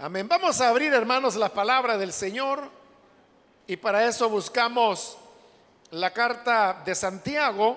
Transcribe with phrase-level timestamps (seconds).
[0.00, 0.28] Amén.
[0.28, 2.70] Vamos a abrir, hermanos, la palabra del Señor
[3.66, 5.18] y para eso buscamos
[5.90, 7.76] la carta de Santiago,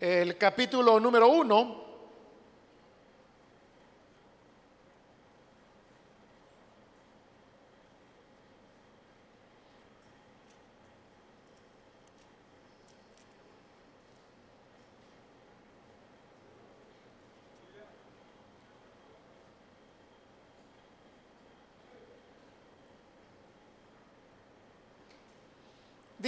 [0.00, 1.87] el capítulo número uno.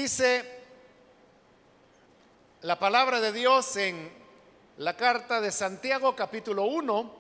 [0.01, 0.43] Dice
[2.63, 4.11] la palabra de Dios en
[4.79, 7.15] la carta de Santiago capítulo 1,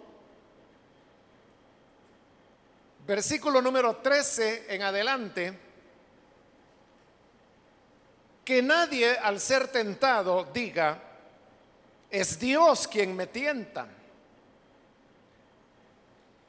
[3.06, 5.58] versículo número 13 en adelante,
[8.46, 11.02] que nadie al ser tentado diga,
[12.08, 13.88] es Dios quien me tienta.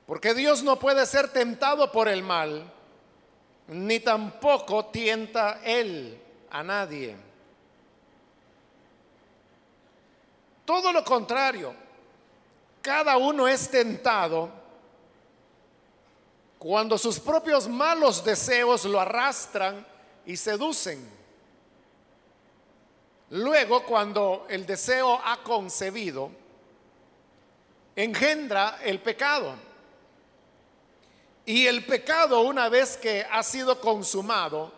[0.07, 2.71] Porque Dios no puede ser tentado por el mal
[3.71, 6.19] ni tampoco tienta él
[6.49, 7.15] a nadie.
[10.65, 11.73] Todo lo contrario,
[12.81, 14.49] cada uno es tentado
[16.59, 19.87] cuando sus propios malos deseos lo arrastran
[20.25, 21.09] y seducen.
[23.29, 26.29] Luego, cuando el deseo ha concebido,
[27.95, 29.70] engendra el pecado.
[31.45, 34.71] Y el pecado, una vez que ha sido consumado,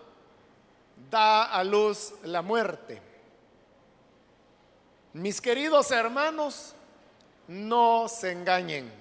[1.09, 3.02] da a luz la muerte.
[5.14, 6.73] Mis queridos hermanos,
[7.47, 8.92] no se engañen.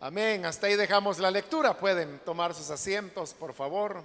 [0.00, 0.46] Amén.
[0.46, 1.76] Hasta ahí dejamos la lectura.
[1.76, 4.02] Pueden tomar sus asientos, por favor.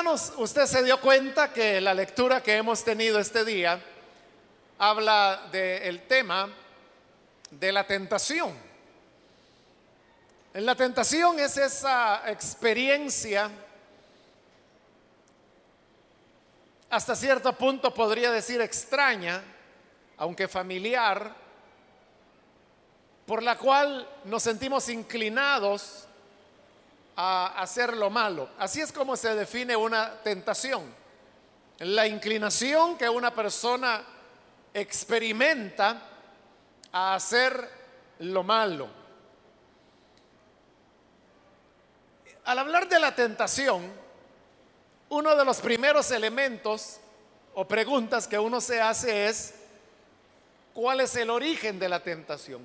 [0.00, 3.78] Hermanos, usted se dio cuenta que la lectura que hemos tenido este día
[4.78, 6.48] habla del tema
[7.50, 8.56] de la tentación.
[10.54, 13.50] La tentación es esa experiencia,
[16.88, 19.42] hasta cierto punto podría decir extraña,
[20.16, 21.34] aunque familiar,
[23.26, 26.06] por la cual nos sentimos inclinados
[27.22, 28.48] a hacer lo malo.
[28.58, 30.82] Así es como se define una tentación.
[31.80, 34.02] La inclinación que una persona
[34.72, 36.00] experimenta
[36.90, 37.68] a hacer
[38.20, 38.88] lo malo.
[42.46, 43.82] Al hablar de la tentación,
[45.10, 47.00] uno de los primeros elementos
[47.52, 49.56] o preguntas que uno se hace es,
[50.72, 52.62] ¿cuál es el origen de la tentación?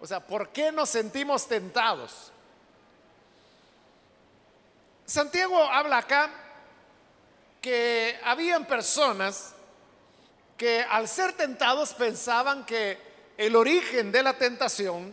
[0.00, 2.30] O sea, ¿por qué nos sentimos tentados?
[5.12, 6.30] Santiago habla acá
[7.60, 9.52] que habían personas
[10.56, 12.96] que al ser tentados pensaban que
[13.36, 15.12] el origen de la tentación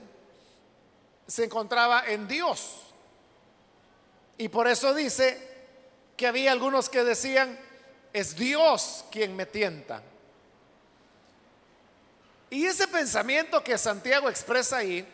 [1.27, 2.77] se encontraba en Dios.
[4.37, 5.37] Y por eso dice
[6.15, 7.59] que había algunos que decían,
[8.13, 10.01] es Dios quien me tienta.
[12.49, 15.05] Y ese pensamiento que Santiago expresa ahí,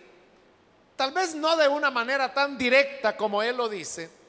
[0.95, 4.24] tal vez no de una manera tan directa como él lo dice,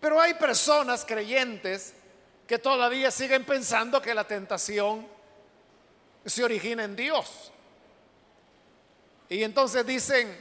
[0.00, 1.94] pero hay personas creyentes
[2.46, 5.06] que todavía siguen pensando que la tentación
[6.24, 7.52] se origina en Dios.
[9.28, 10.36] Y entonces dicen,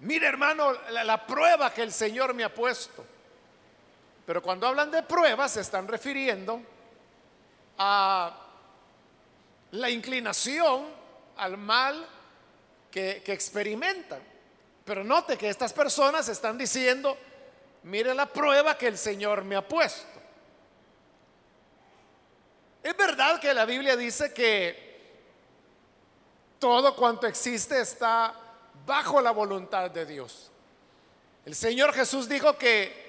[0.00, 3.04] mire hermano, la, prueba que el Señor me ha puesto.
[4.24, 6.62] Pero cuando hablan de pruebas se están refiriendo
[7.78, 8.36] a
[9.72, 10.86] la inclinación
[11.38, 12.06] al mal
[12.90, 14.20] que, que experimentan.
[14.84, 17.18] Pero note que estas personas están diciendo,
[17.88, 20.20] mire la prueba que el Señor me ha puesto.
[22.82, 24.88] Es verdad que la Biblia dice que
[26.58, 28.34] todo cuanto existe está
[28.86, 30.50] bajo la voluntad de Dios.
[31.46, 33.08] El Señor Jesús dijo que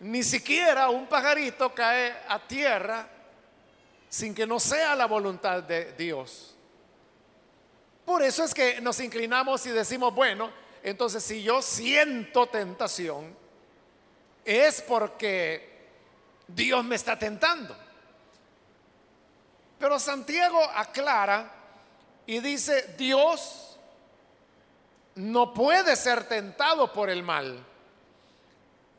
[0.00, 3.08] ni siquiera un pajarito cae a tierra
[4.08, 6.56] sin que no sea la voluntad de Dios.
[8.04, 10.50] Por eso es que nos inclinamos y decimos, bueno,
[10.82, 13.36] entonces si yo siento tentación,
[14.48, 15.68] es porque
[16.46, 17.76] Dios me está tentando.
[19.78, 21.52] Pero Santiago aclara
[22.24, 23.78] y dice, Dios
[25.16, 27.62] no puede ser tentado por el mal,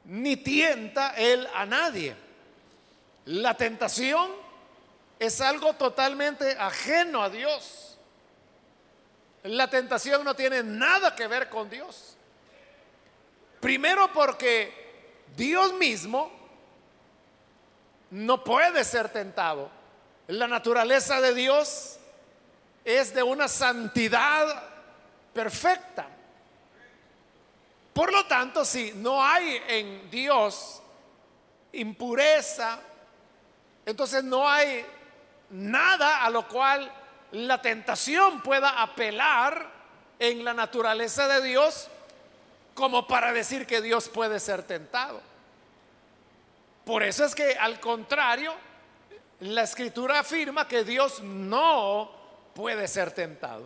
[0.06, 2.16] ni tienta él a nadie.
[3.26, 4.30] La tentación
[5.18, 7.88] es algo totalmente ajeno a Dios.
[9.44, 12.18] la tentación no tiene nada que ver con Dios.
[13.60, 14.89] Primero porque
[15.36, 16.32] Dios mismo
[18.12, 19.70] no puede ser tentado.
[20.28, 21.98] La naturaleza de Dios
[22.86, 24.64] es de una santidad
[25.34, 26.08] perfecta.
[27.94, 30.82] Por lo tanto, si no hay en Dios
[31.74, 32.80] impureza,
[33.86, 34.86] entonces no hay
[35.50, 36.92] nada a lo cual
[37.32, 39.70] la tentación pueda apelar
[40.20, 41.88] en la naturaleza de Dios
[42.80, 45.20] como para decir que Dios puede ser tentado.
[46.86, 48.54] Por eso es que al contrario,
[49.42, 52.10] la escritura afirma que Dios no
[52.56, 53.66] puede ser tentado.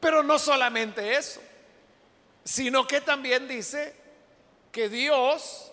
[0.00, 1.40] Pero no solamente eso,
[2.42, 3.94] sino que también dice
[4.72, 5.70] que Dios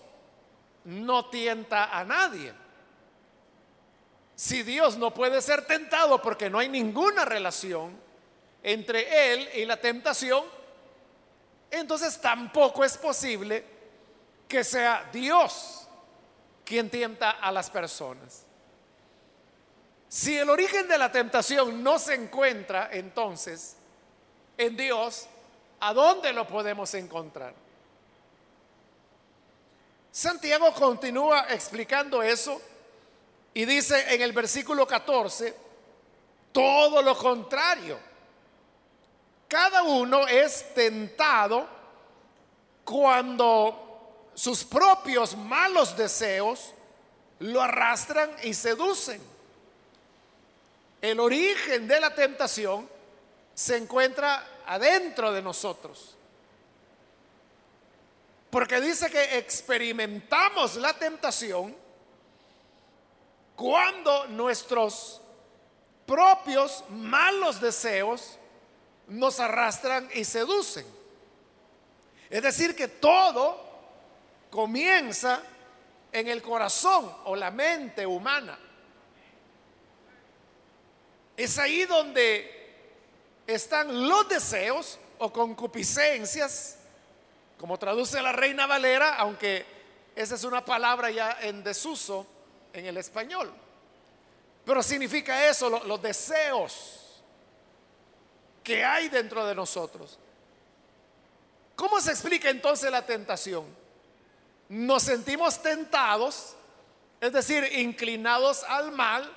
[0.83, 2.53] no tienta a nadie.
[4.35, 7.99] Si Dios no puede ser tentado porque no hay ninguna relación
[8.61, 10.58] entre Él y la tentación,
[11.71, 13.63] entonces tampoco es posible
[14.47, 15.87] que sea Dios
[16.65, 18.45] quien tienta a las personas.
[20.07, 23.75] Si el origen de la tentación no se encuentra entonces
[24.57, 25.27] en Dios,
[25.79, 27.53] ¿a dónde lo podemos encontrar?
[30.11, 32.59] Santiago continúa explicando eso
[33.53, 35.55] y dice en el versículo 14,
[36.51, 38.08] todo lo contrario.
[39.49, 41.67] Cada uno es tentado
[42.85, 46.71] cuando sus propios malos deseos
[47.39, 49.19] lo arrastran y seducen.
[51.01, 52.87] El origen de la tentación
[53.55, 56.15] se encuentra adentro de nosotros.
[58.51, 61.75] Porque dice que experimentamos la tentación
[63.55, 65.21] cuando nuestros
[66.05, 68.38] propios malos deseos
[69.09, 70.85] nos arrastran y seducen.
[72.29, 73.59] Es decir, que todo
[74.49, 75.41] comienza
[76.11, 78.57] en el corazón o la mente humana.
[81.35, 82.57] Es ahí donde
[83.47, 86.77] están los deseos o concupiscencias,
[87.57, 89.65] como traduce la Reina Valera, aunque
[90.15, 92.25] esa es una palabra ya en desuso
[92.73, 93.51] en el español.
[94.65, 97.08] Pero significa eso, los deseos
[98.69, 100.19] que hay dentro de nosotros.
[101.75, 103.65] ¿Cómo se explica entonces la tentación?
[104.69, 106.53] Nos sentimos tentados,
[107.19, 109.27] es decir, inclinados al mal,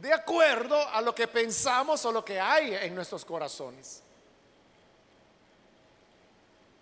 [0.00, 4.02] de acuerdo a lo que pensamos o lo que hay en nuestros corazones.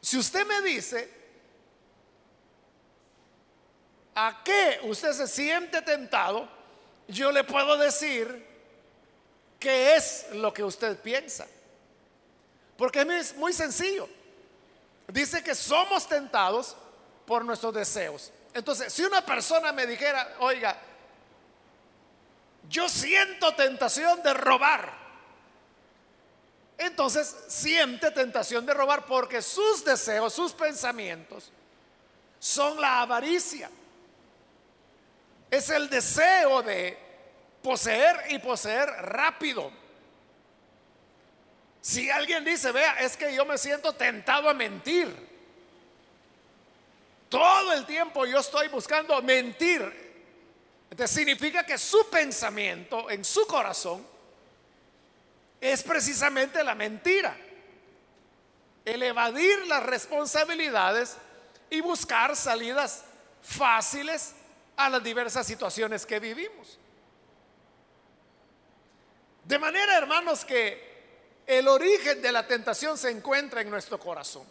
[0.00, 1.12] Si usted me dice,
[4.14, 6.48] a qué usted se siente tentado,
[7.06, 8.53] yo le puedo decir
[9.64, 11.46] qué es lo que usted piensa.
[12.76, 14.06] Porque es muy sencillo.
[15.08, 16.76] Dice que somos tentados
[17.24, 18.30] por nuestros deseos.
[18.52, 20.78] Entonces, si una persona me dijera, oiga,
[22.68, 24.92] yo siento tentación de robar,
[26.76, 31.50] entonces siente tentación de robar porque sus deseos, sus pensamientos
[32.38, 33.70] son la avaricia
[35.54, 36.98] es el deseo de
[37.64, 39.72] poseer y poseer rápido.
[41.80, 45.08] Si alguien dice, vea, es que yo me siento tentado a mentir.
[47.30, 50.04] Todo el tiempo yo estoy buscando mentir.
[51.06, 54.06] Significa que su pensamiento en su corazón
[55.58, 57.34] es precisamente la mentira.
[58.84, 61.16] El evadir las responsabilidades
[61.70, 63.04] y buscar salidas
[63.42, 64.34] fáciles
[64.76, 66.78] a las diversas situaciones que vivimos.
[69.44, 70.94] De manera, hermanos, que
[71.46, 74.44] el origen de la tentación se encuentra en nuestro corazón.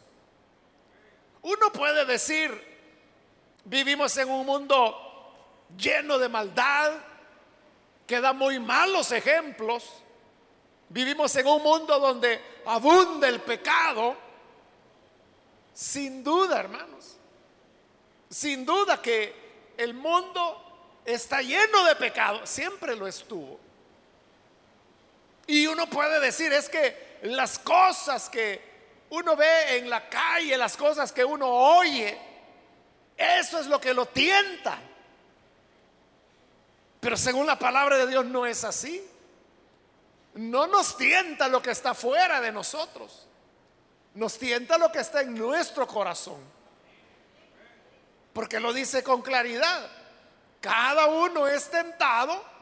[1.42, 2.52] Uno puede decir,
[3.66, 4.96] vivimos en un mundo
[5.76, 6.94] lleno de maldad,
[8.06, 9.84] que da muy malos ejemplos.
[10.90, 14.16] Vivimos en un mundo donde abunda el pecado.
[15.74, 17.18] Sin duda, hermanos.
[18.30, 23.60] Sin duda que el mundo está lleno de pecado, siempre lo estuvo.
[25.48, 28.74] Y uno puede decir, es que las cosas que
[29.10, 32.18] uno ve en la calle, las cosas que uno oye,
[33.18, 34.80] eso es lo que lo tienta.
[37.00, 39.06] Pero según la palabra de Dios no es así.
[40.36, 43.28] No nos tienta lo que está fuera de nosotros.
[44.16, 46.40] Nos tienta lo que está en nuestro corazón.
[48.32, 49.90] Porque lo dice con claridad.
[50.60, 52.53] Cada uno es tentado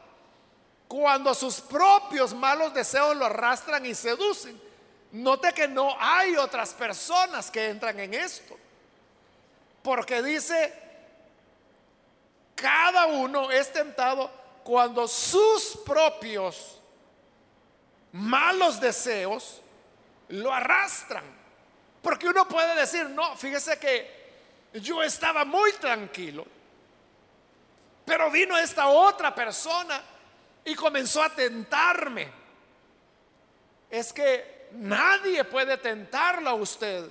[0.92, 4.60] cuando sus propios malos deseos lo arrastran y seducen.
[5.12, 8.58] Note que no hay otras personas que entran en esto.
[9.82, 10.70] Porque dice,
[12.54, 14.30] cada uno es tentado
[14.62, 16.78] cuando sus propios
[18.12, 19.62] malos deseos
[20.28, 21.24] lo arrastran.
[22.02, 24.30] Porque uno puede decir, no, fíjese que
[24.74, 26.44] yo estaba muy tranquilo,
[28.04, 30.11] pero vino esta otra persona
[30.64, 32.30] y comenzó a tentarme.
[33.90, 37.10] Es que nadie puede tentarla a usted,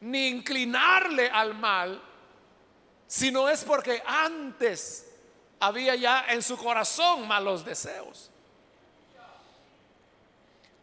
[0.00, 2.02] ni inclinarle al mal,
[3.06, 5.06] si no es porque antes
[5.60, 8.30] había ya en su corazón malos deseos.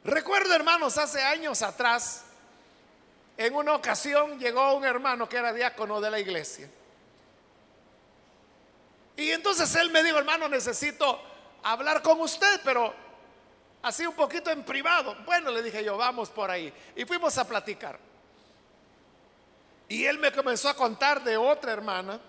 [0.04, 2.24] Recuerdo, hermanos, hace años atrás,
[3.38, 6.70] en una ocasión llegó un hermano que era diácono de la iglesia.
[9.16, 11.22] Y entonces él me dijo, hermano, necesito
[11.64, 12.94] hablar con usted, pero
[13.82, 15.16] así un poquito en privado.
[15.26, 16.74] Bueno, le dije yo, vamos por ahí.
[16.96, 18.00] Y fuimos a platicar.
[19.88, 22.20] Y él me comenzó a contar de otra hermana.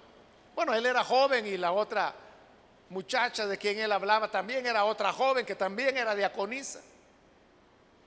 [0.55, 2.15] Bueno, él era joven y la otra
[2.91, 6.81] muchacha de quien él hablaba también era otra joven que también era diaconisa.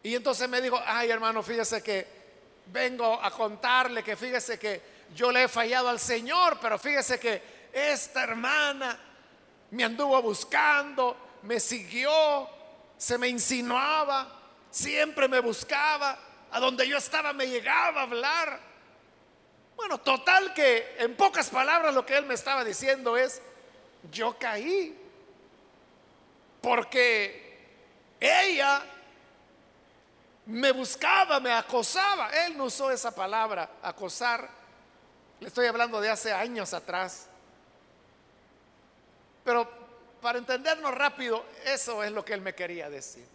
[0.03, 2.07] Y entonces me dijo, ay hermano, fíjese que
[2.67, 4.81] vengo a contarle que fíjese que
[5.15, 8.97] yo le he fallado al Señor, pero fíjese que esta hermana
[9.71, 12.49] me anduvo buscando, me siguió,
[12.97, 14.27] se me insinuaba,
[14.71, 16.17] siempre me buscaba,
[16.51, 18.59] a donde yo estaba me llegaba a hablar.
[19.75, 23.41] Bueno, total que en pocas palabras lo que él me estaba diciendo es,
[24.11, 24.97] yo caí,
[26.61, 27.47] porque
[28.19, 28.83] ella
[30.47, 32.29] me buscaba, me acosaba.
[32.45, 34.49] Él no usó esa palabra, acosar.
[35.39, 37.27] Le estoy hablando de hace años atrás.
[39.47, 39.65] Pero
[40.19, 43.25] para entendernos rápido, eso es lo que él me quería decir.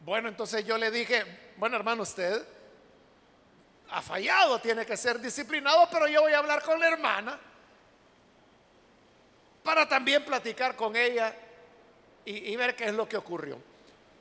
[0.00, 1.24] Bueno, entonces yo le dije,
[1.56, 2.46] bueno hermano, usted
[3.88, 7.40] ha fallado, tiene que ser disciplinado, pero yo voy a hablar con la hermana
[9.62, 11.34] para también platicar con ella
[12.26, 13.58] y, ver qué es lo que ocurrió.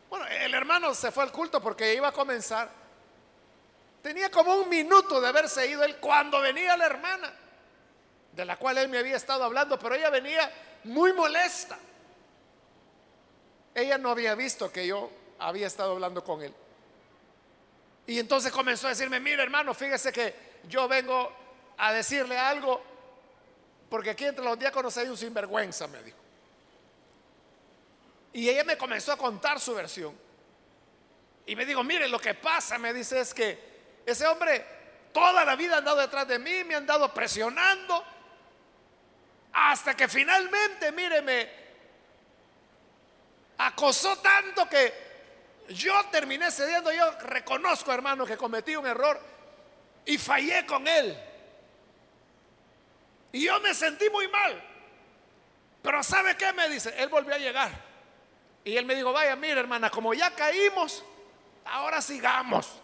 [0.09, 2.69] Bueno, el hermano se fue al culto porque iba a comenzar.
[4.01, 7.33] Tenía como un minuto de haberse ido él cuando venía la hermana,
[8.35, 10.51] de la cual él me había estado hablando, pero ella venía
[10.85, 11.77] muy molesta.
[13.75, 15.09] Ella no había visto que yo
[15.39, 16.53] había estado hablando con él.
[18.05, 20.35] Y entonces comenzó a decirme, mire hermano, fíjese que
[20.67, 21.31] yo vengo
[21.77, 22.81] a decirle algo,
[23.89, 26.17] porque aquí entre los diáconos hay un sinvergüenza, me dijo.
[28.33, 30.17] Y ella me comenzó a contar su versión.
[31.45, 33.73] Y me dijo, mire, lo que pasa, me dice, es que
[34.05, 34.65] ese hombre
[35.13, 38.03] toda la vida ha andado detrás de mí, me ha andado presionando,
[39.53, 41.49] hasta que finalmente, mire, me
[43.57, 44.93] acosó tanto que
[45.69, 46.91] yo terminé cediendo.
[46.91, 49.19] Yo reconozco, hermano, que cometí un error
[50.05, 51.17] y fallé con él.
[53.31, 54.61] Y yo me sentí muy mal.
[55.81, 56.93] Pero ¿sabe qué me dice?
[56.97, 57.71] Él volvió a llegar.
[58.63, 61.03] Y él me dijo, vaya, mira hermana, como ya caímos,
[61.65, 62.79] ahora sigamos.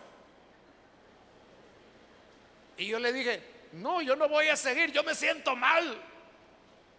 [2.78, 3.42] Y yo le dije,
[3.74, 6.09] no, yo no voy a seguir, yo me siento mal.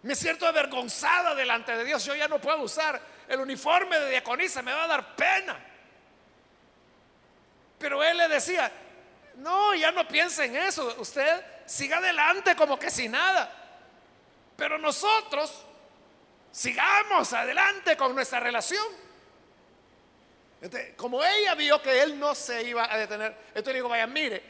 [0.03, 2.03] Me siento avergonzada delante de Dios.
[2.03, 5.57] Yo ya no puedo usar el uniforme de diaconisa, me va a dar pena.
[7.77, 8.71] Pero él le decía,
[9.37, 10.95] no, ya no piense en eso.
[10.99, 13.51] Usted siga adelante como que sin nada.
[14.55, 15.65] Pero nosotros
[16.51, 18.85] sigamos adelante con nuestra relación.
[20.95, 24.43] como ella vio que él no se iba a detener, entonces le digo, vaya, mire,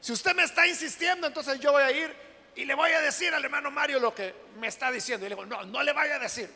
[0.00, 3.32] si usted me está insistiendo, entonces yo voy a ir y le voy a decir
[3.32, 5.26] al hermano Mario lo que me está diciendo.
[5.26, 6.50] Y le digo, no, no le vaya a decir.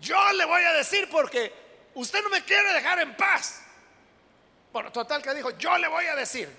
[0.00, 1.52] Yo le voy a decir porque
[1.94, 3.62] usted no me quiere dejar en paz.
[4.72, 6.50] Bueno, total que dijo, yo le voy a decir.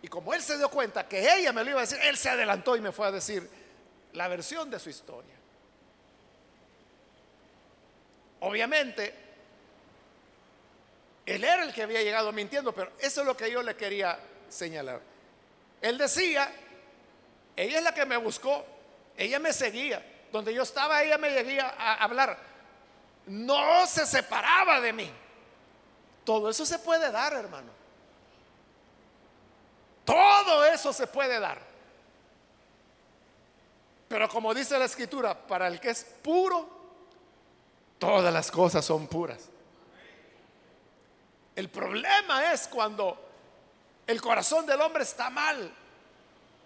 [0.00, 2.28] Y como él se dio cuenta que ella me lo iba a decir, él se
[2.28, 3.48] adelantó y me fue a decir
[4.14, 5.34] la versión de su historia.
[8.40, 9.14] Obviamente,
[11.24, 14.18] él era el que había llegado mintiendo, pero eso es lo que yo le quería
[14.48, 15.00] señalar.
[15.80, 16.52] Él decía,
[17.62, 18.64] ella es la que me buscó,
[19.16, 22.36] ella me seguía, donde yo estaba, ella me lleguía a hablar,
[23.26, 25.10] no se separaba de mí.
[26.24, 27.70] Todo eso se puede dar, hermano.
[30.04, 31.60] Todo eso se puede dar.
[34.08, 36.68] Pero como dice la escritura, para el que es puro,
[37.98, 39.48] todas las cosas son puras.
[41.54, 43.16] El problema es cuando
[44.06, 45.72] el corazón del hombre está mal,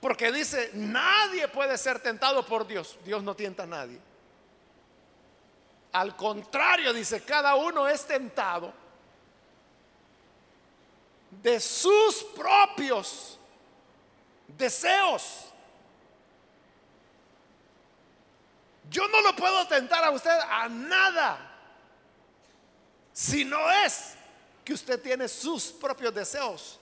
[0.01, 2.97] porque dice, nadie puede ser tentado por Dios.
[3.05, 3.99] Dios no tienta a nadie.
[5.93, 8.73] Al contrario, dice, cada uno es tentado
[11.43, 13.39] de sus propios
[14.49, 15.47] deseos.
[18.91, 21.53] Yo no lo puedo tentar a usted a nada
[23.13, 24.15] si no es
[24.65, 26.79] que usted tiene sus propios deseos.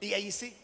[0.00, 0.63] Y ahí sí.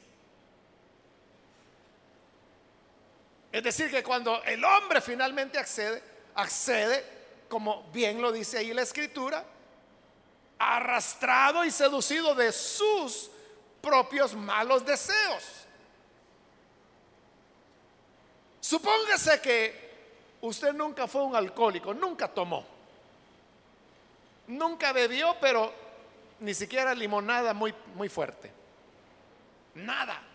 [3.53, 6.03] Es decir, que cuando el hombre finalmente accede,
[6.35, 7.05] accede,
[7.49, 9.45] como bien lo dice ahí la escritura,
[10.59, 13.31] arrastrado y seducido de sus
[13.81, 15.67] propios malos deseos.
[18.61, 19.91] Supóngase que
[20.43, 22.65] usted nunca fue un alcohólico, nunca tomó,
[24.47, 25.73] nunca bebió, pero
[26.41, 28.53] ni siquiera limonada muy, muy fuerte.
[29.75, 30.30] Nada.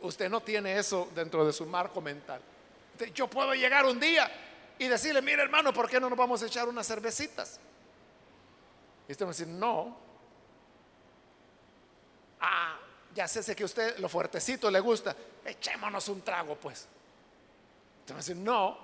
[0.00, 2.40] Usted no tiene eso dentro de su marco mental.
[3.14, 4.30] Yo puedo llegar un día
[4.78, 7.60] y decirle, mire hermano, ¿por qué no nos vamos a echar unas cervecitas?
[9.06, 9.96] Y usted a decir, no.
[12.40, 12.78] Ah,
[13.14, 15.14] ya sé, que a usted lo fuertecito le gusta.
[15.44, 16.86] Echémonos un trago, pues.
[18.00, 18.78] Usted a decir, no.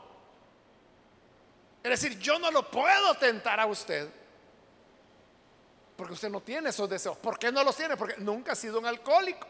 [1.83, 4.11] Es decir, yo no lo puedo tentar a usted.
[5.97, 7.17] Porque usted no tiene esos deseos.
[7.17, 7.97] ¿Por qué no los tiene?
[7.97, 9.47] Porque nunca ha sido un alcohólico.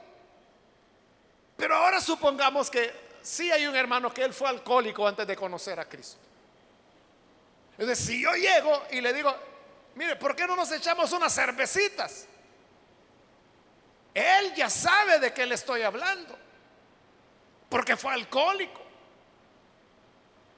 [1.57, 5.81] Pero ahora supongamos que sí hay un hermano que él fue alcohólico antes de conocer
[5.81, 6.19] a Cristo.
[7.79, 9.35] Es decir, si yo llego y le digo,
[9.95, 12.27] mire, ¿por qué no nos echamos unas cervecitas?
[14.15, 16.39] Él ya sabe de qué le estoy hablando,
[17.69, 18.83] porque fue alcohólico.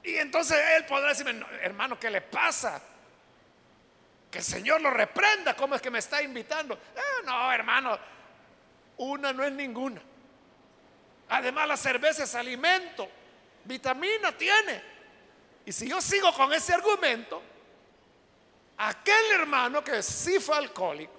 [0.03, 2.81] Y entonces él podrá decirme, hermano, ¿qué le pasa?
[4.31, 6.79] Que el Señor lo reprenda, ¿cómo es que me está invitando?
[6.95, 7.99] Ah, no, hermano,
[8.97, 10.01] una no es ninguna.
[11.29, 13.07] Además, la cerveza es alimento,
[13.65, 14.81] vitamina tiene.
[15.65, 17.41] Y si yo sigo con ese argumento,
[18.77, 21.13] aquel hermano que sí fue alcohólico,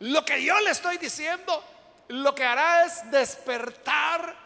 [0.00, 1.64] lo que yo le estoy diciendo,
[2.08, 4.36] lo que hará es despertar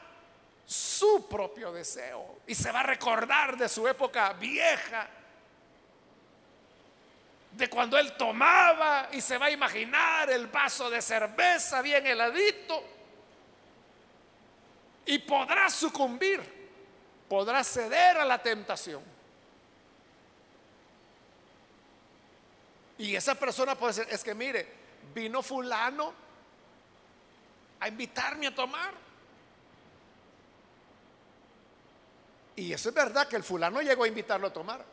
[0.64, 2.38] su propio deseo.
[2.46, 5.08] Y se va a recordar de su época vieja,
[7.50, 13.01] de cuando él tomaba y se va a imaginar el vaso de cerveza bien heladito
[15.06, 16.40] y podrá sucumbir,
[17.28, 19.02] podrá ceder a la tentación.
[22.98, 24.68] Y esa persona puede ser, es que mire,
[25.14, 26.12] vino fulano
[27.80, 28.94] a invitarme a tomar.
[32.54, 34.84] Y eso es verdad que el fulano llegó a invitarlo a tomar.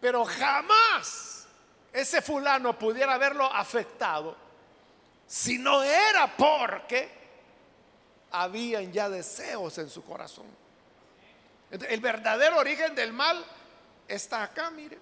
[0.00, 1.46] Pero jamás
[1.92, 4.36] ese fulano pudiera haberlo afectado
[5.26, 7.21] si no era porque
[8.32, 10.46] habían ya deseos en su corazón.
[11.70, 13.44] El verdadero origen del mal
[14.08, 14.98] está acá, mire.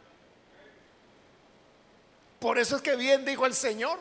[2.39, 3.99] Por eso es que bien dijo el Señor,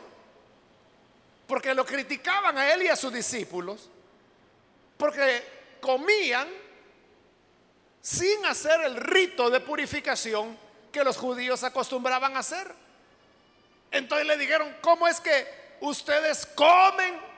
[1.46, 3.88] porque lo criticaban a él y a sus discípulos,
[4.96, 5.42] porque
[5.80, 6.48] comían
[8.00, 10.56] sin hacer el rito de purificación
[10.92, 12.72] que los judíos acostumbraban a hacer.
[13.90, 15.46] Entonces le dijeron, ¿cómo es que
[15.80, 17.29] ustedes comen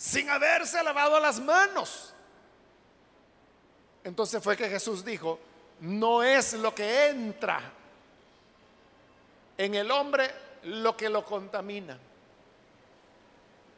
[0.00, 2.14] sin haberse lavado las manos.
[4.02, 5.38] Entonces fue que Jesús dijo,
[5.80, 7.60] no es lo que entra
[9.58, 10.30] en el hombre
[10.62, 11.98] lo que lo contamina.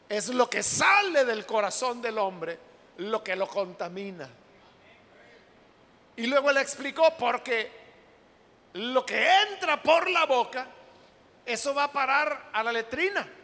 [0.09, 2.57] Es lo que sale del corazón del hombre
[2.99, 4.31] lo que lo contamina.
[6.15, 7.69] Y luego le explicó porque
[8.75, 10.69] lo que entra por la boca,
[11.45, 13.41] eso va a parar a la letrina.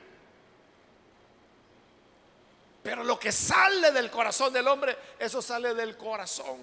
[2.89, 6.57] Pero lo que sale del corazón del hombre, eso sale del corazón.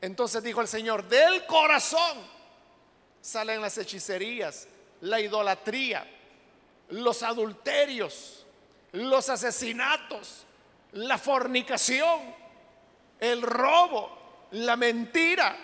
[0.00, 2.16] Entonces dijo el Señor, del corazón
[3.20, 4.68] salen las hechicerías,
[5.00, 6.08] la idolatría,
[6.90, 8.46] los adulterios,
[8.92, 10.44] los asesinatos,
[10.92, 12.32] la fornicación,
[13.18, 15.56] el robo, la mentira.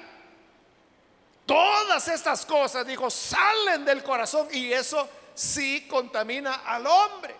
[1.46, 7.39] Todas estas cosas, dijo, salen del corazón y eso sí contamina al hombre.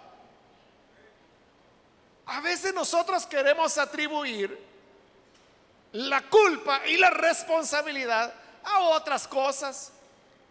[2.31, 4.57] A veces nosotros queremos atribuir
[5.93, 9.93] la culpa y la responsabilidad a otras cosas.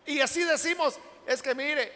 [0.06, 1.89] Y así decimos, es que mire,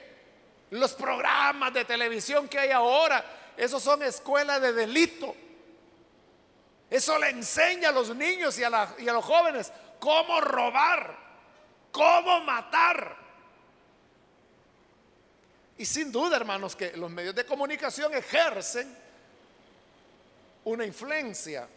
[0.69, 3.25] los programas de televisión que hay ahora,
[3.57, 5.35] esos son escuelas de delito.
[6.89, 9.69] Eso le enseña a los niños y a, y a los jóvenes
[9.99, 11.13] cómo robar,
[11.91, 13.17] cómo matar.
[15.77, 19.02] Y sin duda, hermanos, que los medios de comunicación ejercen
[20.65, 21.67] una influencia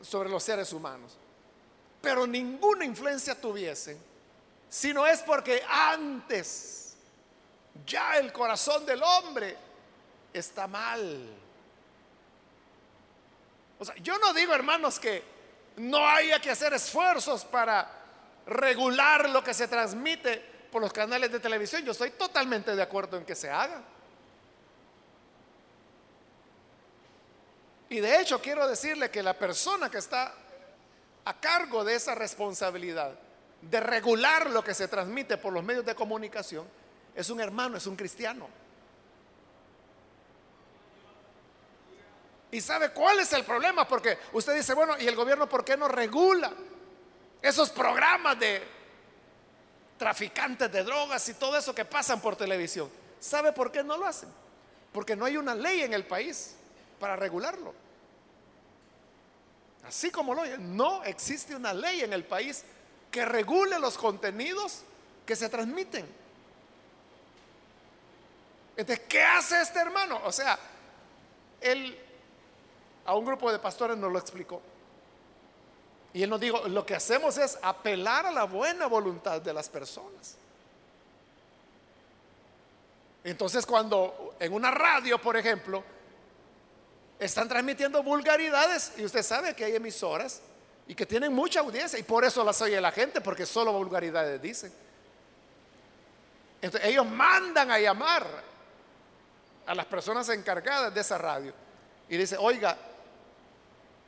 [0.00, 1.16] sobre los seres humanos.
[2.00, 3.98] pero ninguna influencia tuviesen,
[4.68, 6.96] sino es porque antes
[7.86, 9.56] ya el corazón del hombre
[10.30, 11.30] está mal.
[13.78, 15.22] O sea, yo no digo, hermanos, que
[15.76, 17.90] no haya que hacer esfuerzos para
[18.46, 20.36] regular lo que se transmite
[20.70, 21.82] por los canales de televisión.
[21.84, 23.82] Yo estoy totalmente de acuerdo en que se haga.
[27.94, 30.34] Y de hecho quiero decirle que la persona que está
[31.24, 33.12] a cargo de esa responsabilidad
[33.60, 36.66] de regular lo que se transmite por los medios de comunicación
[37.14, 38.48] es un hermano, es un cristiano.
[42.50, 43.86] ¿Y sabe cuál es el problema?
[43.86, 46.52] Porque usted dice, bueno, ¿y el gobierno por qué no regula
[47.40, 48.60] esos programas de
[49.96, 52.90] traficantes de drogas y todo eso que pasan por televisión?
[53.20, 54.30] ¿Sabe por qué no lo hacen?
[54.92, 56.56] Porque no hay una ley en el país
[57.04, 57.74] para regularlo.
[59.86, 62.64] Así como lo oyen, no existe una ley en el país
[63.10, 64.80] que regule los contenidos
[65.26, 66.06] que se transmiten.
[68.74, 70.18] Entonces, ¿qué hace este hermano?
[70.24, 70.58] O sea,
[71.60, 71.94] él
[73.04, 74.62] a un grupo de pastores nos lo explicó.
[76.14, 79.68] Y él nos dijo, lo que hacemos es apelar a la buena voluntad de las
[79.68, 80.38] personas.
[83.24, 85.84] Entonces cuando en una radio, por ejemplo,
[87.18, 90.40] están transmitiendo vulgaridades, y usted sabe que hay emisoras
[90.86, 94.40] y que tienen mucha audiencia, y por eso las oye la gente, porque solo vulgaridades
[94.40, 94.72] dicen.
[96.60, 98.26] Entonces ellos mandan a llamar
[99.66, 101.52] a las personas encargadas de esa radio
[102.08, 102.76] y dice, oiga,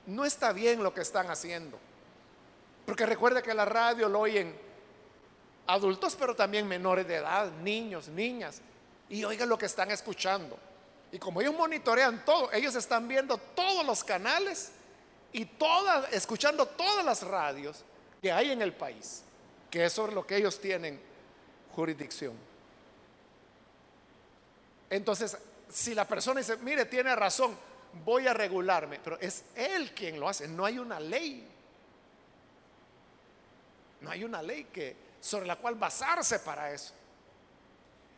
[0.07, 1.79] no está bien lo que están haciendo.
[2.85, 4.57] Porque recuerde que la radio lo oyen
[5.67, 8.61] adultos, pero también menores de edad, niños, niñas.
[9.09, 10.59] Y oigan lo que están escuchando.
[11.13, 14.73] Y como ellos monitorean todo, ellos están viendo todos los canales
[15.33, 15.49] y
[16.13, 17.85] escuchando todas las radios
[18.21, 19.23] que hay en el país,
[19.71, 21.01] que es sobre lo que ellos tienen
[21.75, 22.35] jurisdicción.
[24.89, 25.37] Entonces,
[25.69, 27.57] si la persona dice, mire, tiene razón,
[28.05, 31.47] voy a regularme, pero es él quien lo hace, no hay una ley.
[34.01, 36.93] No hay una ley que sobre la cual basarse para eso.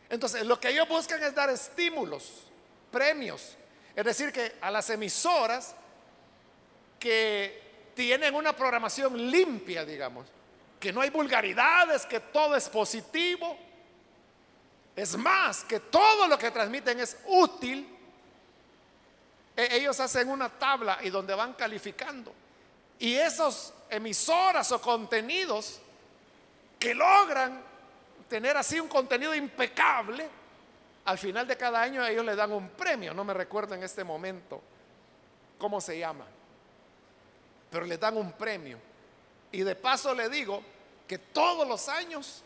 [0.09, 2.48] Entonces, lo que ellos buscan es dar estímulos,
[2.91, 3.55] premios,
[3.95, 5.75] es decir, que a las emisoras
[6.99, 10.27] que tienen una programación limpia, digamos,
[10.79, 13.57] que no hay vulgaridades, que todo es positivo,
[14.95, 17.87] es más, que todo lo que transmiten es útil.
[19.55, 22.33] E, ellos hacen una tabla y donde van calificando.
[22.99, 25.79] Y esos emisoras o contenidos
[26.77, 27.61] que logran
[28.29, 30.29] tener así un contenido impecable,
[31.05, 33.13] al final de cada año ellos le dan un premio.
[33.13, 34.61] No me recuerdo en este momento
[35.57, 36.25] cómo se llama.
[37.69, 38.77] Pero le dan un premio.
[39.51, 40.61] Y de paso le digo
[41.07, 42.43] que todos los años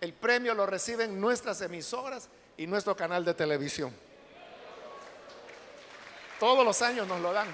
[0.00, 3.94] el premio lo reciben nuestras emisoras y nuestro canal de televisión.
[6.38, 7.48] Todos los años nos lo dan.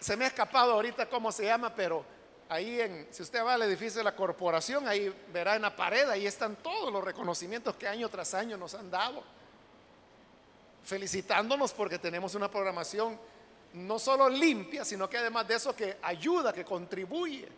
[0.00, 2.04] Se me ha escapado ahorita cómo se llama, pero
[2.52, 6.08] ahí en, si usted va al edificio de la corporación, ahí verá en la pared,
[6.08, 9.22] ahí están todos los reconocimientos que año tras año nos han dado.
[10.84, 13.18] Felicitándonos porque tenemos una programación
[13.74, 17.48] no solo limpia, sino que además de eso que ayuda, que contribuye,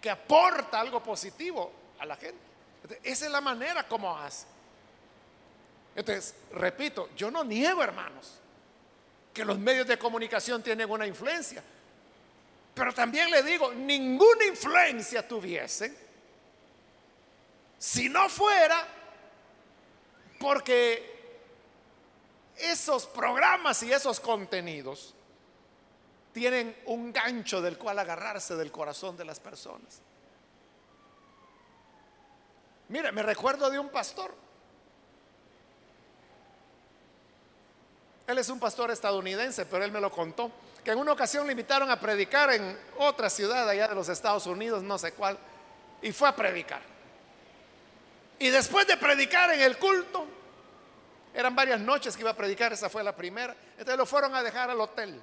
[0.00, 2.38] que aporta algo positivo a la gente.
[3.02, 4.46] Esa es la manera como hace.
[5.96, 8.34] Entonces, repito, yo no niego, hermanos,
[9.32, 11.62] que los medios de comunicación tienen una influencia.
[12.78, 15.96] Pero también le digo, ninguna influencia tuviesen
[17.76, 18.86] si no fuera
[20.38, 21.18] porque
[22.56, 25.12] esos programas y esos contenidos
[26.32, 30.00] tienen un gancho del cual agarrarse del corazón de las personas.
[32.88, 34.32] Mire, me recuerdo de un pastor
[38.28, 40.52] Él es un pastor estadounidense, pero él me lo contó,
[40.84, 44.46] que en una ocasión le invitaron a predicar en otra ciudad allá de los Estados
[44.46, 45.38] Unidos, no sé cuál,
[46.02, 46.82] y fue a predicar.
[48.38, 50.26] Y después de predicar en el culto,
[51.32, 54.42] eran varias noches que iba a predicar, esa fue la primera, entonces lo fueron a
[54.42, 55.18] dejar al hotel.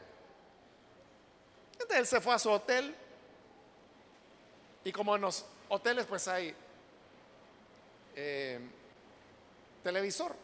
[1.74, 2.96] Entonces él se fue a su hotel
[4.84, 6.56] y como en los hoteles pues hay
[8.16, 8.60] eh,
[9.84, 10.36] televisor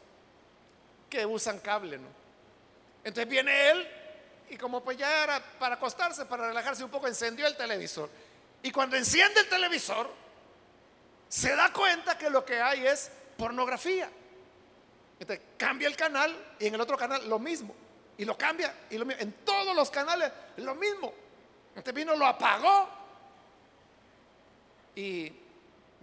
[1.10, 2.21] que usan cable, ¿no?
[3.04, 3.88] Entonces viene él
[4.50, 8.10] y como pues ya era para acostarse, para relajarse un poco, encendió el televisor.
[8.64, 10.10] Y cuando enciende el televisor,
[11.28, 14.10] se da cuenta que lo que hay es pornografía.
[15.20, 17.74] Entonces cambia el canal y en el otro canal lo mismo.
[18.18, 18.74] y lo cambia.
[18.90, 21.14] Y lo, en todos los canales lo mismo.
[21.76, 22.90] Este vino, lo apagó
[24.96, 25.32] y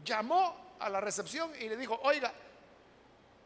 [0.04, 2.32] llamó a la recepción y le dijo, oiga,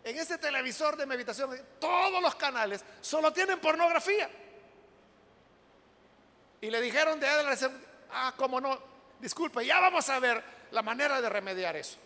[0.05, 4.29] en ese televisor de mi habitación, todos los canales solo tienen pornografía.
[6.61, 7.81] Y le dijeron de recepción,
[8.13, 8.79] ah, cómo no,
[9.21, 11.99] disculpe, ya vamos a ver la manera de remediar eso.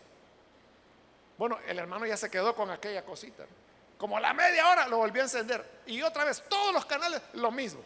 [1.38, 3.44] Bueno, el hermano ya se quedó con aquella cosita.
[3.98, 5.82] Como a la media hora lo volvió a encender.
[5.87, 7.82] Y otra vez, todos los canales, lo mismo.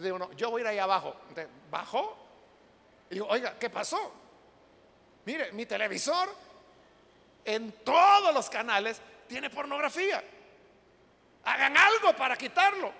[0.00, 1.14] digo, no, yo voy a ir ahí abajo.
[1.70, 2.16] bajó.
[3.10, 4.12] Y digo, oiga, ¿qué pasó?
[5.24, 6.28] Mire, mi televisor
[7.54, 10.22] en todos los canales tiene pornografía.
[11.44, 12.92] Hagan algo para quitarlo.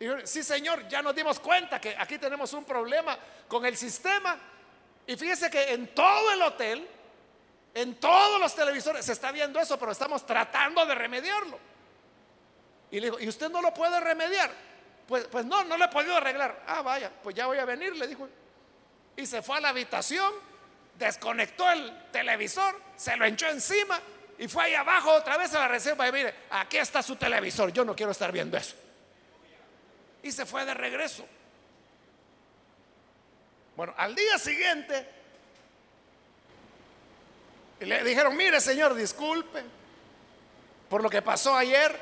[0.00, 4.36] Y sí, señor, ya nos dimos cuenta que aquí tenemos un problema con el sistema.
[5.06, 6.88] Y fíjese que en todo el hotel
[7.74, 11.58] en todos los televisores se está viendo eso, pero estamos tratando de remediarlo.
[12.90, 14.52] Y le dijo, ¿y usted no lo puede remediar?
[15.08, 16.62] Pues, pues no, no lo he podido arreglar.
[16.68, 18.28] Ah, vaya, pues ya voy a venir, le dijo.
[19.16, 20.32] Y se fue a la habitación,
[20.98, 24.00] desconectó el televisor, se lo echó encima
[24.38, 27.72] y fue ahí abajo otra vez a la reserva y mire, aquí está su televisor,
[27.72, 28.74] yo no quiero estar viendo eso.
[30.22, 31.26] Y se fue de regreso.
[33.76, 35.06] Bueno, al día siguiente
[37.80, 39.62] le dijeron, mire señor, disculpe
[40.88, 41.98] por lo que pasó ayer.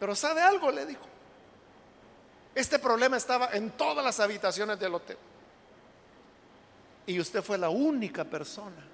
[0.00, 0.70] Pero ¿sabe algo?
[0.70, 1.06] Le dijo.
[2.54, 5.16] Este problema estaba en todas las habitaciones del hotel.
[7.06, 8.84] Y usted fue la única persona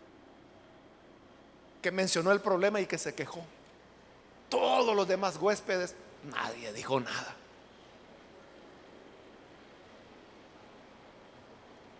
[1.82, 3.44] que mencionó el problema y que se quejó.
[4.48, 5.94] Todos los demás huéspedes,
[6.24, 7.36] nadie dijo nada.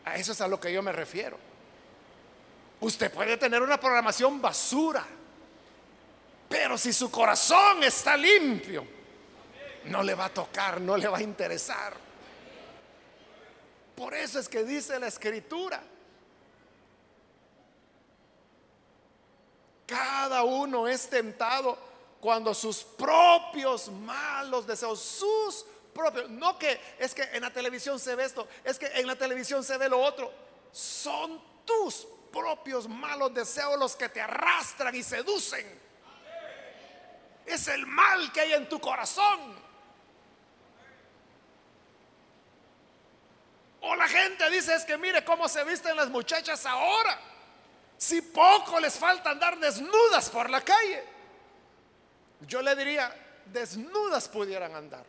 [0.05, 1.39] A eso es a lo que yo me refiero.
[2.81, 5.05] Usted puede tener una programación basura,
[6.49, 8.87] pero si su corazón está limpio,
[9.85, 11.95] no le va a tocar, no le va a interesar.
[13.97, 15.83] Por eso es que dice la escritura,
[19.87, 21.79] cada uno es tentado
[22.21, 28.15] cuando sus propios malos deseos, sus propios, no que es que en la televisión se
[28.15, 30.33] ve esto, es que en la televisión se ve lo otro,
[30.73, 35.89] son tus propios malos deseos los que te arrastran y seducen.
[37.47, 39.57] Es el mal que hay en tu corazón.
[43.81, 47.19] O la gente dice es que mire cómo se visten las muchachas ahora.
[47.99, 51.05] Si poco les falta andar desnudas por la calle.
[52.47, 55.05] Yo le diría, desnudas pudieran andar.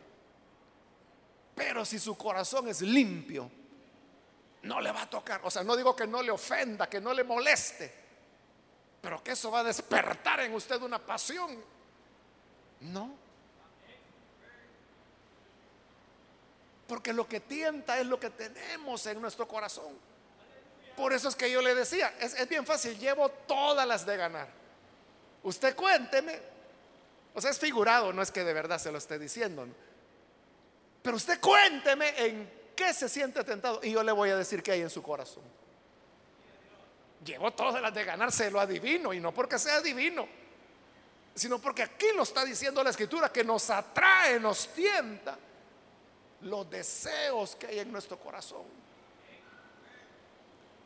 [1.54, 3.48] Pero si su corazón es limpio,
[4.62, 5.40] no le va a tocar.
[5.44, 7.94] O sea, no digo que no le ofenda, que no le moleste,
[9.00, 11.62] pero que eso va a despertar en usted una pasión.
[12.80, 13.14] No.
[16.88, 20.09] Porque lo que tienta es lo que tenemos en nuestro corazón.
[21.00, 24.48] Por eso es que yo le decía, es, bien fácil, llevo todas las de ganar.
[25.42, 26.38] Usted cuénteme,
[27.32, 29.66] o sea, es figurado, no es que de verdad se lo esté diciendo.
[31.00, 33.80] Pero usted cuénteme en qué se siente tentado?
[33.82, 35.42] Y yo le voy a decir qué hay en su corazón.
[37.24, 40.28] Llevo todas las de ganarse lo adivino y no porque sea divino,
[41.34, 45.38] sino porque aquí lo está diciendo la escritura que nos atrae, nos tienta
[46.42, 48.79] los deseos que hay en nuestro corazón.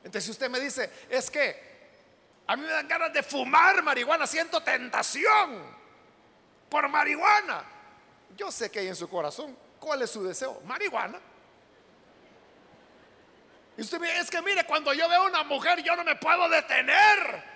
[0.05, 1.75] Entonces usted me dice, es que
[2.47, 5.63] a mí me dan ganas de fumar marihuana, siento tentación
[6.69, 7.65] por marihuana.
[8.37, 9.57] Yo sé que hay en su corazón.
[9.81, 10.61] ¿Cuál es su deseo?
[10.67, 11.19] Marihuana.
[13.77, 16.49] Y usted es que mire, cuando yo veo a una mujer yo no me puedo
[16.49, 17.55] detener.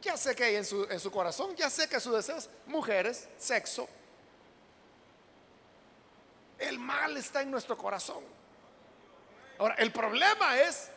[0.00, 2.48] Ya sé que hay en su, en su corazón, ya sé que su deseo es
[2.66, 3.88] mujeres, sexo.
[6.56, 8.24] El mal está en nuestro corazón.
[9.58, 10.90] Ahora, el problema es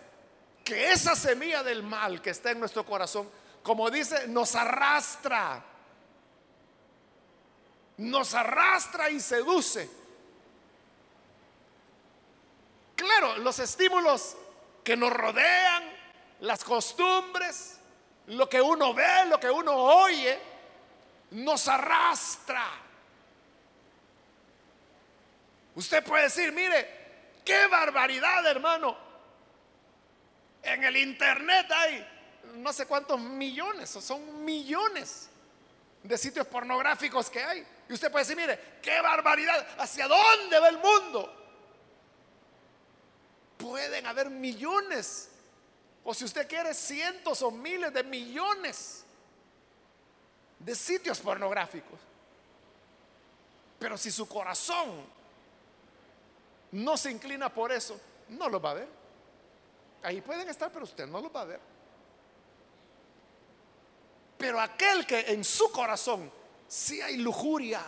[0.71, 3.29] que esa semilla del mal que está en nuestro corazón,
[3.61, 5.61] como dice, nos arrastra.
[7.97, 9.89] Nos arrastra y seduce
[12.95, 14.37] Claro, los estímulos
[14.81, 15.83] que nos rodean,
[16.39, 17.77] las costumbres,
[18.27, 20.39] lo que uno ve, lo que uno oye,
[21.31, 22.65] nos arrastra.
[25.75, 29.10] Usted puede decir, mire, qué barbaridad, hermano.
[30.63, 32.07] En el Internet hay
[32.55, 35.29] no sé cuántos millones, son millones
[36.03, 37.65] de sitios pornográficos que hay.
[37.87, 41.41] Y usted puede decir, mire, qué barbaridad, ¿hacia dónde va el mundo?
[43.61, 45.29] pueden haber millones,
[46.03, 49.05] o si usted quiere, cientos o miles de millones
[50.59, 51.99] de sitios pornográficos.
[53.79, 55.05] Pero si su corazón
[56.71, 59.00] no se inclina por eso, no lo va a ver.
[60.03, 61.59] Ahí pueden estar, pero usted no lo va a ver.
[64.37, 66.31] Pero aquel que en su corazón
[66.71, 67.81] si hay lujuria,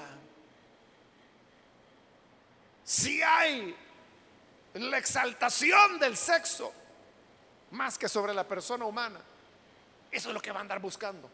[2.83, 3.73] si hay
[4.73, 6.73] la exaltación del sexo,
[7.71, 9.21] más que sobre la persona humana,
[10.11, 11.29] eso es lo que va a andar buscando.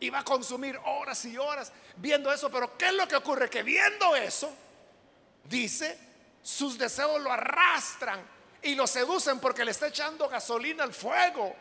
[0.00, 3.48] Y va a consumir horas y horas viendo eso, pero ¿qué es lo que ocurre?
[3.48, 4.52] Que viendo eso,
[5.44, 5.96] dice,
[6.42, 8.20] sus deseos lo arrastran
[8.62, 11.54] y lo seducen porque le está echando gasolina al fuego.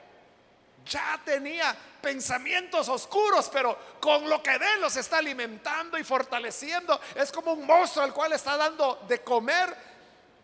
[0.85, 6.99] Ya tenía pensamientos oscuros, pero con lo que ve los está alimentando y fortaleciendo.
[7.15, 9.75] Es como un monstruo al cual está dando de comer.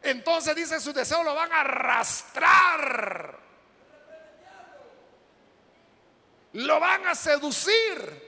[0.01, 3.37] Entonces dice, sus deseos lo van a arrastrar.
[6.53, 8.27] Lo van a seducir.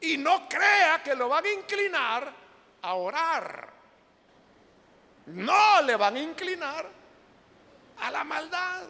[0.00, 2.32] Y no crea que lo van a inclinar
[2.82, 3.68] a orar.
[5.26, 6.97] No le van a inclinar
[8.00, 8.84] a la maldad.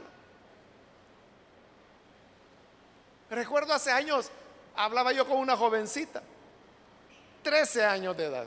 [3.30, 4.30] Recuerdo hace años,
[4.74, 6.22] hablaba yo con una jovencita,
[7.42, 8.46] 13 años de edad.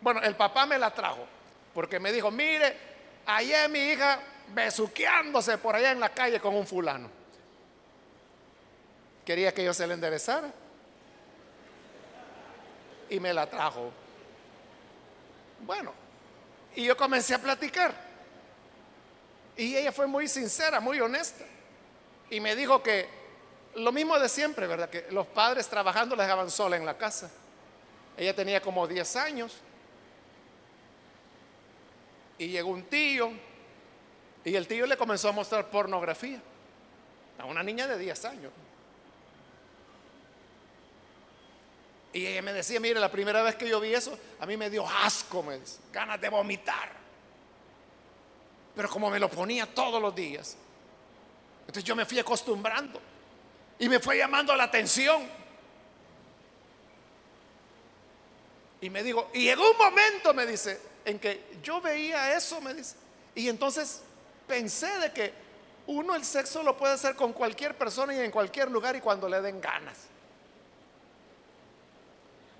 [0.00, 1.26] Bueno, el papá me la trajo,
[1.74, 2.76] porque me dijo, mire,
[3.26, 4.20] ayer mi hija
[4.54, 7.10] besuqueándose por allá en la calle con un fulano.
[9.24, 10.52] Quería que yo se le enderezara.
[13.10, 13.90] Y me la trajo.
[15.60, 15.92] Bueno,
[16.76, 17.92] y yo comencé a platicar.
[19.56, 21.44] Y ella fue muy sincera, muy honesta.
[22.30, 23.08] Y me dijo que
[23.76, 24.90] lo mismo de siempre, ¿verdad?
[24.90, 27.30] Que los padres trabajando la dejaban sola en la casa.
[28.16, 29.56] Ella tenía como 10 años.
[32.38, 33.30] Y llegó un tío.
[34.44, 36.40] Y el tío le comenzó a mostrar pornografía.
[37.38, 38.52] A una niña de 10 años.
[42.16, 44.70] Y ella me decía, mire, la primera vez que yo vi eso, a mí me
[44.70, 45.60] dio asco, me
[45.92, 46.88] ganas de vomitar.
[48.74, 50.56] Pero como me lo ponía todos los días,
[51.60, 52.98] entonces yo me fui acostumbrando
[53.78, 55.28] y me fue llamando la atención.
[58.80, 62.72] Y me dijo, y llegó un momento, me dice, en que yo veía eso, me
[62.72, 62.96] dice,
[63.34, 64.00] y entonces
[64.48, 65.34] pensé de que
[65.86, 69.28] uno el sexo lo puede hacer con cualquier persona y en cualquier lugar y cuando
[69.28, 70.15] le den ganas.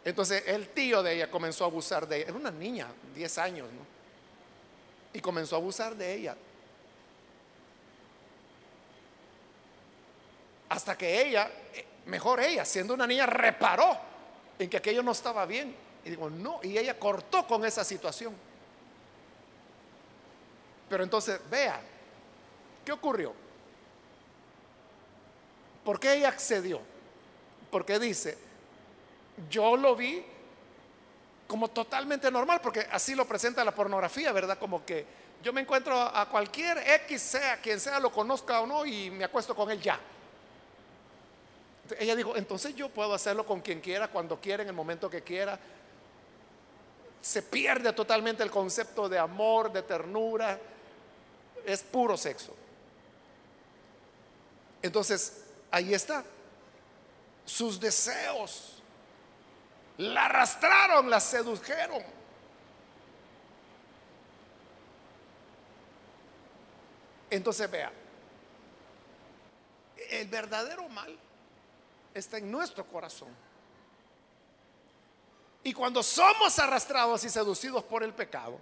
[0.06, 2.26] Entonces el tío de ella comenzó a abusar de ella.
[2.28, 3.96] Era una niña, 10 años, ¿no?
[5.12, 6.36] y comenzó a abusar de ella.
[10.68, 13.98] Hasta que ella, eh, mejor ella, siendo una niña, reparó
[14.58, 15.74] en que aquello no estaba bien.
[16.04, 18.32] Y digo, no, y ella cortó con esa situación.
[20.88, 21.80] Pero entonces, vea,
[22.84, 23.32] ¿qué ocurrió?
[25.84, 26.80] ¿Por qué ella accedió?
[27.72, 28.45] Porque dice,
[29.50, 30.24] yo lo vi
[31.46, 34.58] como totalmente normal, porque así lo presenta la pornografía, ¿verdad?
[34.58, 35.06] Como que
[35.42, 39.24] yo me encuentro a cualquier X, sea quien sea, lo conozca o no, y me
[39.24, 40.00] acuesto con él ya.
[41.98, 45.22] Ella dijo, entonces yo puedo hacerlo con quien quiera, cuando quiera, en el momento que
[45.22, 45.58] quiera.
[47.22, 50.58] Se pierde totalmente el concepto de amor, de ternura.
[51.64, 52.54] Es puro sexo.
[54.82, 56.24] Entonces, ahí está.
[57.44, 58.75] Sus deseos
[59.98, 62.02] la arrastraron, la sedujeron.
[67.30, 67.92] Entonces vea,
[70.10, 71.18] el verdadero mal
[72.14, 73.28] está en nuestro corazón.
[75.64, 78.60] Y cuando somos arrastrados y seducidos por el pecado,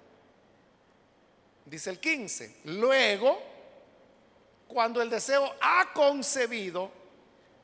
[1.67, 3.39] dice el 15, luego,
[4.67, 6.91] cuando el deseo ha concebido,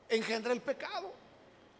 [0.07, 1.20] engendra el pecado.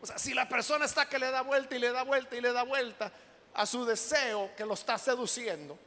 [0.02, 2.42] O sea, si la persona está que le da vuelta y le da vuelta y
[2.42, 3.12] le da vuelta
[3.54, 5.78] a su deseo que lo está seduciendo,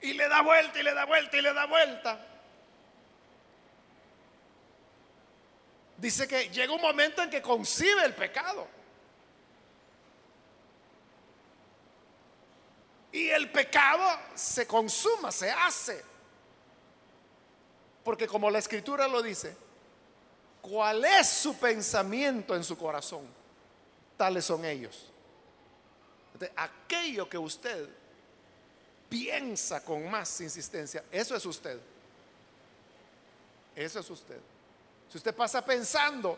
[0.00, 2.26] y le da vuelta y le da vuelta y le da vuelta,
[5.96, 8.68] dice que llega un momento en que concibe el pecado.
[13.10, 16.04] Y el pecado se consuma, se hace.
[18.04, 19.56] Porque como la escritura lo dice,
[20.62, 23.37] ¿cuál es su pensamiento en su corazón?
[24.18, 25.10] Tales son ellos.
[26.56, 27.88] aquello que usted
[29.08, 31.80] piensa con más insistencia, eso es usted.
[33.74, 34.40] Eso es usted.
[35.08, 36.36] Si usted pasa pensando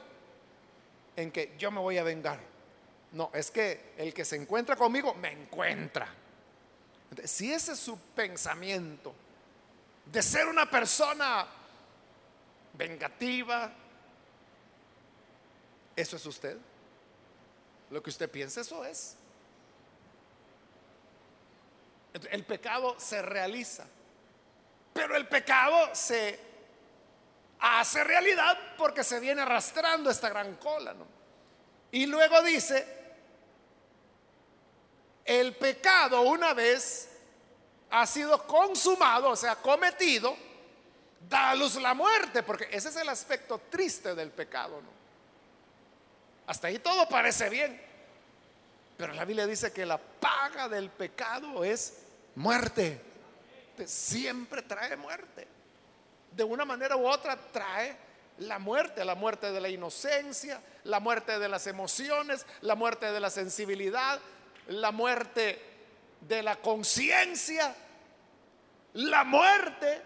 [1.17, 2.39] en que yo me voy a vengar,
[3.13, 6.07] no, es que el que se encuentra conmigo me encuentra.
[7.25, 9.13] si ese es su pensamiento
[10.05, 11.47] de ser una persona
[12.75, 13.73] vengativa,
[15.97, 16.57] Eso es usted.
[17.91, 19.17] Lo que usted piensa, eso es.
[22.31, 23.85] El pecado se realiza,
[24.93, 26.39] pero el pecado se
[27.61, 30.93] hace realidad porque se viene arrastrando esta gran cola.
[30.93, 31.07] ¿no?
[31.93, 32.87] Y luego dice,
[35.25, 37.09] el pecado una vez
[37.91, 40.37] ha sido consumado, o sea, cometido,
[41.29, 44.81] da a luz la muerte, porque ese es el aspecto triste del pecado.
[44.81, 45.00] ¿no?
[46.51, 47.81] Hasta ahí todo parece bien.
[48.97, 51.99] Pero la Biblia dice que la paga del pecado es
[52.35, 53.01] muerte.
[53.87, 55.47] Siempre trae muerte.
[56.33, 57.97] De una manera u otra trae
[58.39, 63.21] la muerte, la muerte de la inocencia, la muerte de las emociones, la muerte de
[63.21, 64.19] la sensibilidad,
[64.67, 65.63] la muerte
[66.23, 67.77] de la conciencia,
[68.95, 70.03] la muerte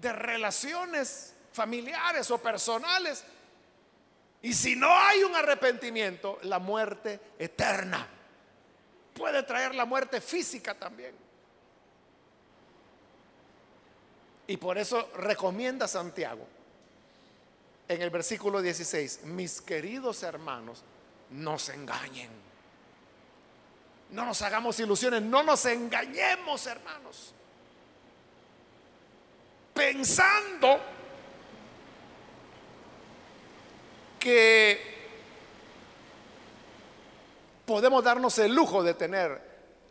[0.00, 3.24] de relaciones familiares o personales
[4.42, 8.06] y si no hay un arrepentimiento, la muerte eterna.
[9.14, 11.14] Puede traer la muerte física también.
[14.46, 16.46] Y por eso recomienda Santiago
[17.88, 20.84] en el versículo 16, mis queridos hermanos,
[21.30, 22.30] no se engañen.
[24.10, 27.34] No nos hagamos ilusiones, no nos engañemos, hermanos.
[29.74, 30.80] Pensando
[34.18, 34.98] que
[37.66, 39.40] podemos darnos el lujo de tener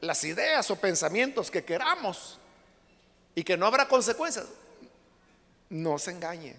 [0.02, 2.40] las ideas o pensamientos que queramos
[3.36, 4.48] y que no habrá consecuencias.
[5.70, 6.56] No se engañe.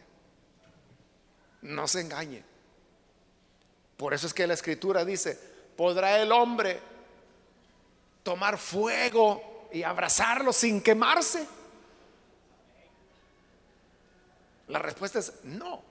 [1.63, 2.45] No se engañe.
[3.97, 5.39] Por eso es que la escritura dice,
[5.77, 6.81] ¿podrá el hombre
[8.23, 11.47] tomar fuego y abrazarlo sin quemarse?
[14.69, 15.88] La respuesta es no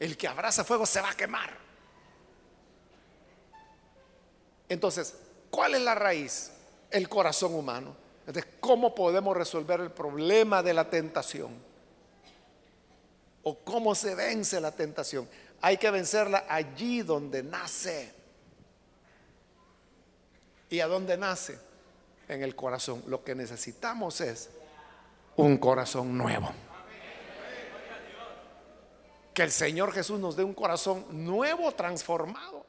[0.00, 1.56] el que abraza fuego se va a quemar.
[4.68, 5.14] Entonces,
[5.50, 6.50] ¿cuál es la raíz?
[6.90, 7.94] El corazón humano.
[8.26, 11.50] Entonces, ¿cómo podemos resolver el problema de la tentación?
[13.42, 15.28] ¿O cómo se vence la tentación?
[15.60, 18.12] Hay que vencerla allí donde nace.
[20.70, 21.58] ¿Y a dónde nace?
[22.28, 23.02] En el corazón.
[23.06, 24.48] Lo que necesitamos es
[25.36, 26.50] un corazón nuevo.
[29.34, 32.66] Que el Señor Jesús nos dé un corazón nuevo, transformado,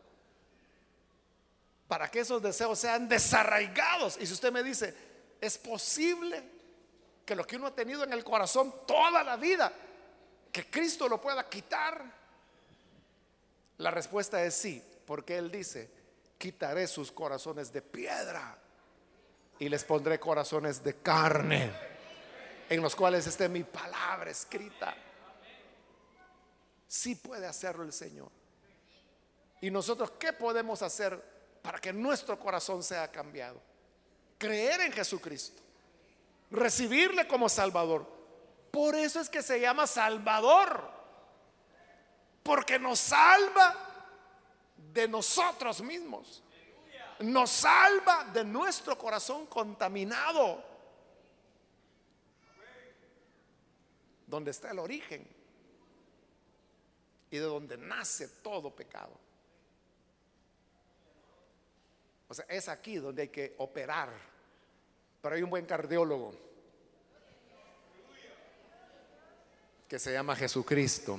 [1.87, 4.17] para que esos deseos sean desarraigados.
[4.19, 4.95] Y si usted me dice,
[5.41, 6.43] es posible
[7.25, 9.71] que lo que uno ha tenido en el corazón toda la vida,
[10.51, 12.03] que Cristo lo pueda quitar.
[13.77, 15.89] La respuesta es sí, porque Él dice,
[16.37, 18.57] quitaré sus corazones de piedra
[19.59, 21.73] y les pondré corazones de carne,
[22.69, 24.95] en los cuales esté mi palabra escrita.
[26.93, 28.29] Sí puede hacerlo el Señor.
[29.61, 31.19] ¿Y nosotros qué podemos hacer
[31.63, 33.59] para que nuestro corazón sea cambiado?
[34.37, 35.59] Creer en Jesucristo.
[36.51, 38.07] Recibirle como Salvador.
[38.69, 40.87] Por eso es que se llama Salvador.
[42.43, 43.75] Porque nos salva
[44.93, 46.43] de nosotros mismos.
[47.21, 50.63] Nos salva de nuestro corazón contaminado.
[54.27, 55.42] Donde está el origen
[57.33, 59.19] y de donde nace todo pecado.
[62.27, 64.11] O sea, es aquí donde hay que operar.
[65.19, 66.31] Pero hay un buen cardiólogo
[69.87, 71.17] que se llama Jesucristo,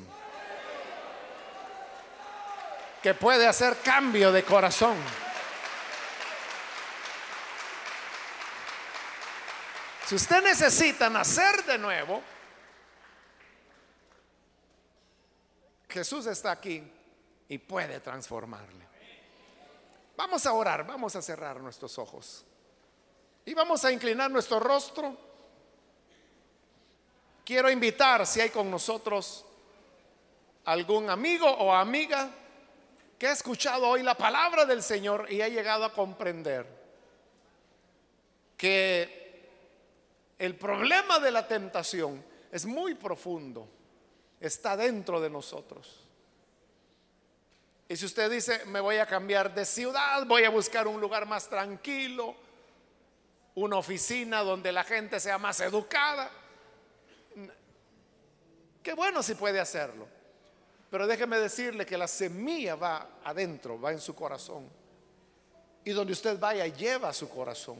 [3.02, 4.96] que puede hacer cambio de corazón.
[10.06, 12.22] Si usted necesita nacer de nuevo,
[15.94, 16.82] Jesús está aquí
[17.48, 18.84] y puede transformarle.
[20.16, 22.44] Vamos a orar, vamos a cerrar nuestros ojos
[23.44, 25.16] y vamos a inclinar nuestro rostro.
[27.44, 29.44] Quiero invitar si hay con nosotros
[30.64, 32.28] algún amigo o amiga
[33.16, 36.66] que ha escuchado hoy la palabra del Señor y ha llegado a comprender
[38.56, 39.48] que
[40.40, 43.68] el problema de la tentación es muy profundo
[44.46, 46.04] está dentro de nosotros.
[47.88, 51.26] Y si usted dice, me voy a cambiar de ciudad, voy a buscar un lugar
[51.26, 52.34] más tranquilo,
[53.54, 56.30] una oficina donde la gente sea más educada,
[58.82, 60.06] qué bueno si puede hacerlo.
[60.90, 64.68] Pero déjeme decirle que la semilla va adentro, va en su corazón.
[65.84, 67.78] Y donde usted vaya, lleva su corazón.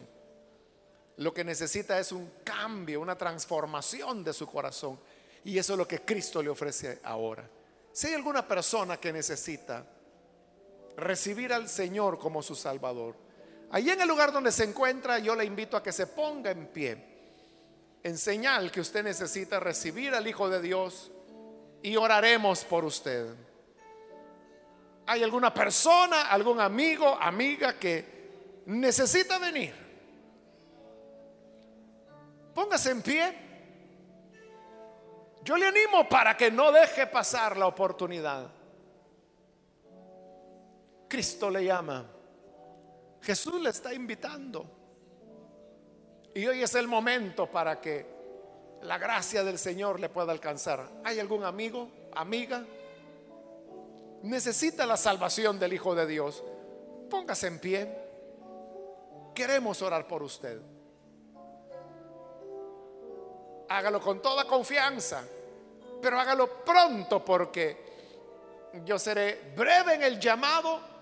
[1.19, 4.99] Lo que necesita es un cambio, una transformación de su corazón.
[5.45, 7.49] Y eso es lo que Cristo le ofrece ahora.
[7.93, 9.87] Si hay alguna persona que necesita
[10.97, 13.17] recibir al Señor como su Salvador.
[13.71, 16.67] Allí en el lugar donde se encuentra, yo le invito a que se ponga en
[16.69, 16.97] pie,
[18.03, 21.11] en señal que usted necesita recibir al Hijo de Dios
[21.83, 23.35] y oraremos por usted.
[25.07, 29.75] ¿Hay alguna persona, algún amigo, amiga que necesita venir?
[32.55, 33.44] Póngase en pie.
[35.45, 38.51] Yo le animo para que no deje pasar la oportunidad.
[41.07, 42.07] Cristo le llama.
[43.21, 44.65] Jesús le está invitando.
[46.35, 48.07] Y hoy es el momento para que
[48.83, 50.89] la gracia del Señor le pueda alcanzar.
[51.05, 52.65] ¿Hay algún amigo, amiga?
[54.23, 56.43] Necesita la salvación del Hijo de Dios.
[57.11, 57.99] Póngase en pie.
[59.35, 60.59] Queremos orar por usted.
[63.69, 65.25] Hágalo con toda confianza,
[66.01, 67.85] pero hágalo pronto porque
[68.85, 70.95] yo seré breve en el llamado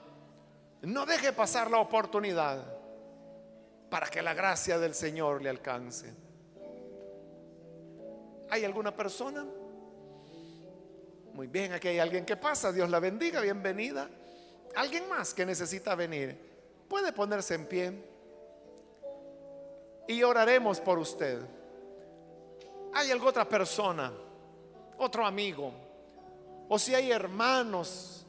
[0.82, 2.58] no deje pasar la oportunidad
[3.88, 6.12] para que la gracia del Señor le alcance.
[8.50, 9.46] ¿Hay alguna persona?
[11.32, 12.72] Muy bien, aquí hay alguien que pasa.
[12.72, 14.08] Dios la bendiga, bienvenida.
[14.74, 16.36] ¿Alguien más que necesita venir?
[16.88, 17.92] Puede ponerse en pie
[20.08, 21.40] y oraremos por usted.
[22.94, 24.12] ¿Hay alguna otra persona,
[24.98, 25.72] otro amigo?
[26.68, 28.22] O si hay hermanos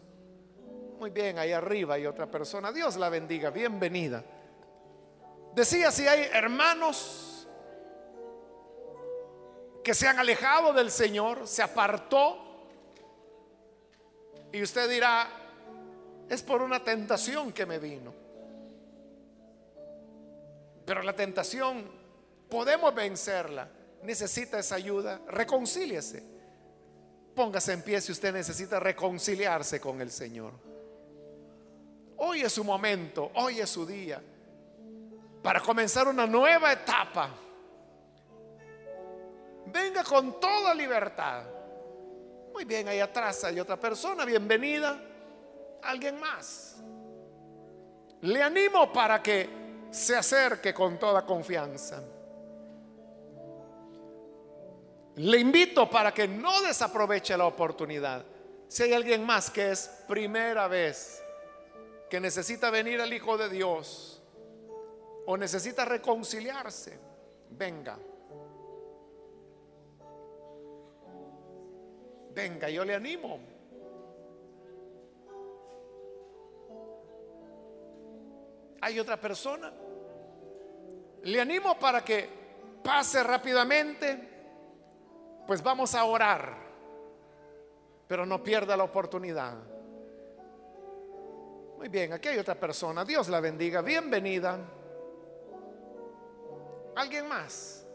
[1.03, 2.72] muy bien, ahí arriba hay otra persona.
[2.72, 4.24] Dios la bendiga, bienvenida.
[5.53, 7.45] Decía si hay hermanos
[9.84, 12.38] que se han alejado del Señor, se apartó.
[14.53, 15.28] Y usted dirá,
[16.30, 18.14] es por una tentación que me vino.
[20.86, 21.84] Pero la tentación
[22.49, 23.68] podemos vencerla.
[24.04, 25.22] Necesita esa ayuda.
[25.28, 26.24] Reconcíliese.
[27.36, 30.54] Póngase en pie si usted necesita reconciliarse con el Señor.
[32.18, 34.22] Hoy es su momento, hoy es su día
[35.43, 37.30] para comenzar una nueva etapa.
[39.66, 41.43] Venga con toda libertad.
[42.54, 44.99] Muy bien, ahí atrás hay otra persona, bienvenida.
[45.82, 46.78] Alguien más.
[48.22, 49.49] Le animo para que
[49.91, 52.01] se acerque con toda confianza.
[55.16, 58.26] Le invito para que no desaproveche la oportunidad.
[58.68, 61.24] Si hay alguien más que es primera vez
[62.09, 64.22] que necesita venir al Hijo de Dios
[65.26, 66.97] o necesita reconciliarse,
[67.51, 67.97] venga.
[72.34, 73.39] Venga, yo le animo.
[78.82, 79.72] ¿Hay otra persona?
[81.24, 82.28] Le animo para que
[82.84, 84.32] pase rápidamente,
[85.46, 86.56] pues vamos a orar,
[88.08, 89.58] pero no pierda la oportunidad.
[91.78, 93.04] Muy bien, aquí hay otra persona.
[93.04, 93.82] Dios la bendiga.
[93.82, 94.58] Bienvenida.
[96.96, 97.86] ¿Alguien más?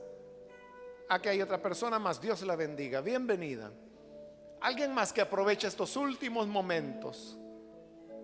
[1.09, 2.21] Aquí hay otra persona más.
[2.21, 3.01] Dios la bendiga.
[3.01, 3.71] Bienvenida.
[4.61, 7.39] Alguien más que aproveche estos últimos momentos,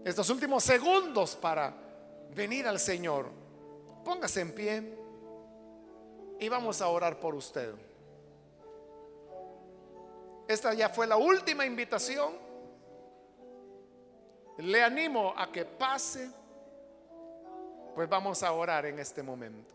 [0.04, 1.72] estos últimos segundos para
[2.34, 3.30] venir al Señor.
[4.04, 4.98] Póngase en pie
[6.40, 7.72] y vamos a orar por usted.
[10.46, 12.44] Esta ya fue la última invitación
[14.58, 16.30] le animo a que pase,
[17.94, 19.74] pues vamos a orar en este momento.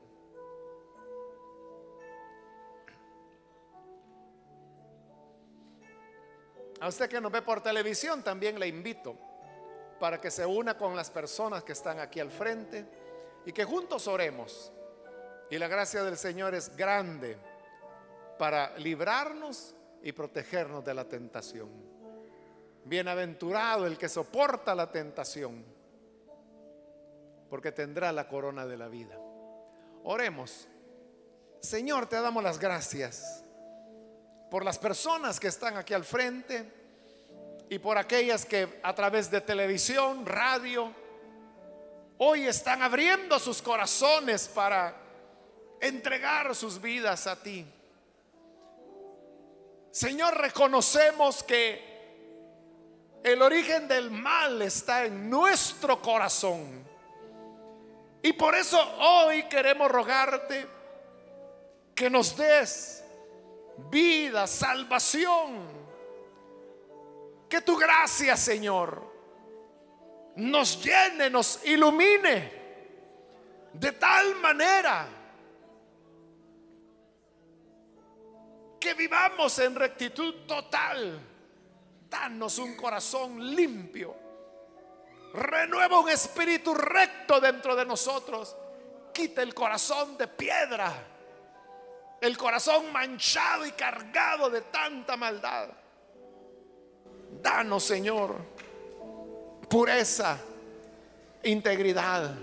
[6.80, 9.16] A usted que nos ve por televisión también le invito
[10.00, 12.86] para que se una con las personas que están aquí al frente
[13.46, 14.72] y que juntos oremos.
[15.50, 17.38] Y la gracia del Señor es grande
[18.38, 21.70] para librarnos y protegernos de la tentación.
[22.86, 25.64] Bienaventurado el que soporta la tentación,
[27.50, 29.18] porque tendrá la corona de la vida.
[30.04, 30.68] Oremos.
[31.60, 33.44] Señor, te damos las gracias
[34.50, 36.80] por las personas que están aquí al frente
[37.70, 40.92] y por aquellas que a través de televisión, radio,
[42.18, 44.96] hoy están abriendo sus corazones para
[45.80, 47.66] entregar sus vidas a ti.
[49.92, 51.90] Señor, reconocemos que
[53.24, 56.88] el origen del mal está en nuestro corazón.
[58.22, 60.68] Y por eso hoy queremos rogarte
[61.96, 63.04] que nos des
[63.90, 65.80] vida, salvación.
[67.50, 69.02] Que tu gracia, Señor,
[70.36, 72.60] nos llene, nos ilumine
[73.74, 75.08] de tal manera
[78.80, 81.20] que vivamos en rectitud total
[82.10, 84.30] Danos un corazón limpio
[85.34, 88.56] Renueva un espíritu recto dentro de nosotros.
[89.14, 90.92] Quita el corazón de piedra.
[92.20, 95.70] El corazón manchado y cargado de tanta maldad.
[97.42, 98.36] Danos, Señor,
[99.70, 100.38] pureza,
[101.44, 102.36] integridad.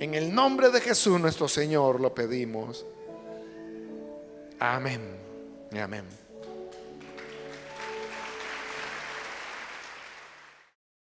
[0.00, 2.84] En el nombre de Jesús nuestro Señor lo pedimos.
[4.60, 5.00] Amén.
[5.72, 6.17] Amén.